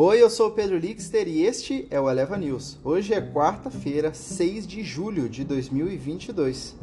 [0.00, 2.78] Oi, eu sou o Pedro Lixter e este é o Eleva News.
[2.84, 6.76] Hoje é quarta-feira, 6 de julho de 2022.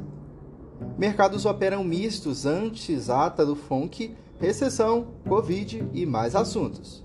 [0.97, 7.04] Mercados operam mistos antes ata do FONC, recessão, Covid e mais assuntos.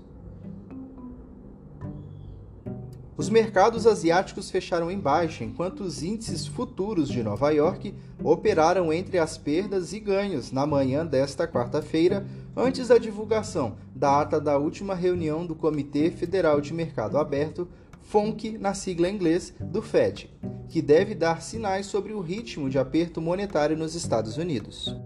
[3.21, 7.93] Os mercados asiáticos fecharam em baixa, enquanto os índices futuros de Nova York
[8.23, 12.25] operaram entre as perdas e ganhos na manhã desta quarta-feira,
[12.57, 17.67] antes da divulgação da ata da última reunião do Comitê Federal de Mercado Aberto,
[18.01, 20.27] FONC na sigla em inglês, do Fed,
[20.67, 24.97] que deve dar sinais sobre o ritmo de aperto monetário nos Estados Unidos.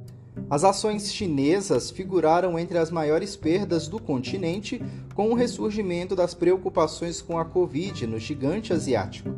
[0.50, 4.82] As ações chinesas figuraram entre as maiores perdas do continente,
[5.14, 9.30] com o ressurgimento das preocupações com a Covid no gigante asiático.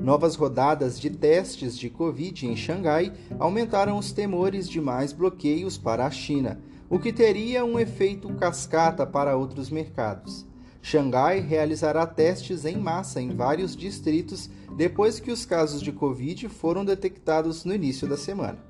[0.00, 6.06] Novas rodadas de testes de Covid em Xangai aumentaram os temores de mais bloqueios para
[6.06, 10.46] a China, o que teria um efeito cascata para outros mercados.
[10.82, 16.84] Xangai realizará testes em massa em vários distritos depois que os casos de Covid foram
[16.84, 18.69] detectados no início da semana.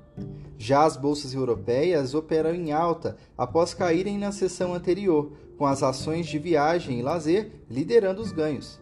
[0.61, 6.27] Já as bolsas europeias operam em alta após caírem na sessão anterior, com as ações
[6.27, 8.79] de viagem e lazer liderando os ganhos.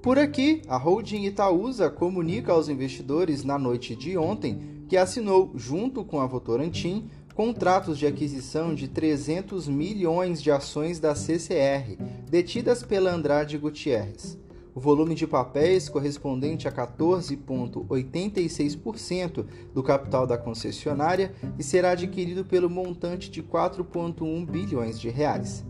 [0.00, 6.04] Por aqui, a holding Itaúsa comunica aos investidores na noite de ontem que assinou, junto
[6.04, 11.98] com a Votorantim, contratos de aquisição de 300 milhões de ações da CCR,
[12.30, 14.38] detidas pela Andrade Gutierrez
[14.74, 22.70] o volume de papéis correspondente a 14,86% do capital da concessionária e será adquirido pelo
[22.70, 25.62] montante de 4,1 bilhões de reais.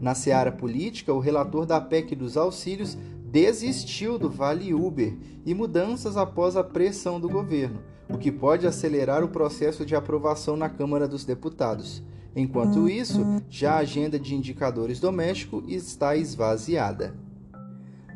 [0.00, 2.96] Na seara política, o relator da PEC dos auxílios
[3.30, 5.16] desistiu do Vale Uber
[5.46, 10.56] e mudanças após a pressão do governo, o que pode acelerar o processo de aprovação
[10.56, 12.02] na Câmara dos Deputados.
[12.34, 17.14] Enquanto isso, já a agenda de indicadores domésticos está esvaziada.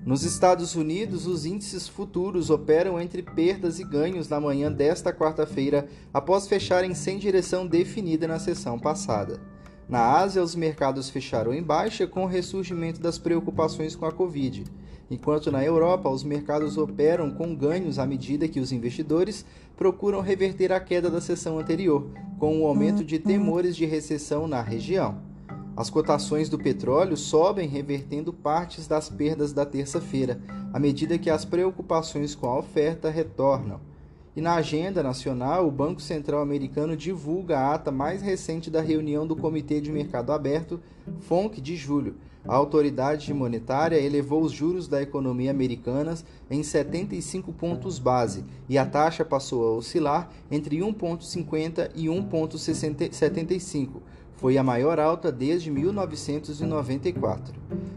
[0.04, 5.88] Nos Estados Unidos, os índices futuros operam entre perdas e ganhos na manhã desta quarta-feira,
[6.12, 9.40] após fecharem sem direção definida na sessão passada.
[9.88, 14.64] Na Ásia, os mercados fecharam em baixa com o ressurgimento das preocupações com a Covid,
[15.10, 19.42] enquanto na Europa os mercados operam com ganhos à medida que os investidores
[19.74, 24.60] procuram reverter a queda da sessão anterior, com o aumento de temores de recessão na
[24.60, 25.23] região.
[25.76, 30.40] As cotações do petróleo sobem, revertendo partes das perdas da terça-feira,
[30.72, 33.80] à medida que as preocupações com a oferta retornam.
[34.36, 39.26] E na agenda nacional, o Banco Central Americano divulga a ata mais recente da reunião
[39.26, 40.80] do Comitê de Mercado Aberto,
[41.22, 42.16] FONC, de julho.
[42.46, 46.14] A autoridade monetária elevou os juros da economia americana
[46.50, 54.02] em 75 pontos base e a taxa passou a oscilar entre 1,50 e 1,75
[54.36, 57.54] foi a maior alta desde 1994.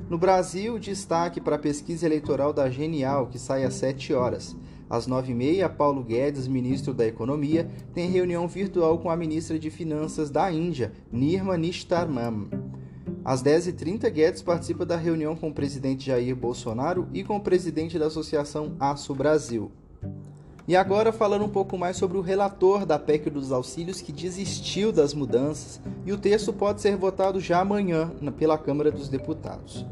[0.10, 4.56] No Brasil, destaque para a pesquisa eleitoral da Genial, que sai às 7 horas.
[4.90, 10.30] Às 9h30, Paulo Guedes, ministro da Economia, tem reunião virtual com a ministra de Finanças
[10.30, 12.48] da Índia, Nirma Nishtarman.
[13.26, 18.00] Às 10h30, Guedes participa da reunião com o presidente Jair Bolsonaro e com o presidente
[18.00, 19.70] da Associação Aço Brasil.
[20.68, 24.92] E agora falando um pouco mais sobre o relator da PEC dos auxílios que desistiu
[24.92, 29.86] das mudanças e o texto pode ser votado já amanhã pela Câmara dos Deputados.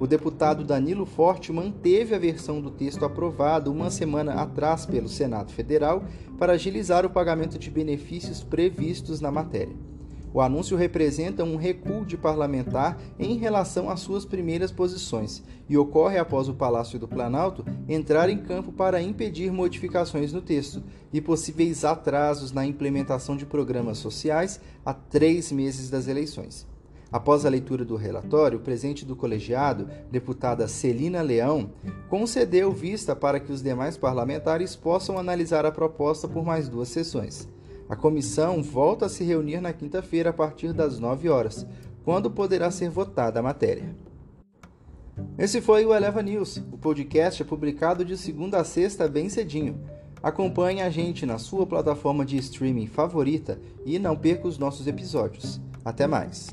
[0.00, 5.52] O deputado Danilo Forte manteve a versão do texto aprovado uma semana atrás pelo Senado
[5.52, 6.02] Federal
[6.36, 9.76] para agilizar o pagamento de benefícios previstos na matéria.
[10.36, 16.18] O anúncio representa um recuo de parlamentar em relação às suas primeiras posições e ocorre
[16.18, 21.86] após o Palácio do Planalto entrar em campo para impedir modificações no texto e possíveis
[21.86, 26.66] atrasos na implementação de programas sociais a três meses das eleições.
[27.10, 31.70] Após a leitura do relatório, o presidente do colegiado, deputada Celina Leão,
[32.10, 37.48] concedeu vista para que os demais parlamentares possam analisar a proposta por mais duas sessões.
[37.88, 41.66] A comissão volta a se reunir na quinta-feira a partir das 9 horas,
[42.04, 43.94] quando poderá ser votada a matéria.
[45.38, 46.58] Esse foi o Eleva News.
[46.72, 49.80] O podcast é publicado de segunda a sexta bem cedinho.
[50.22, 55.60] Acompanhe a gente na sua plataforma de streaming favorita e não perca os nossos episódios.
[55.84, 56.50] Até mais!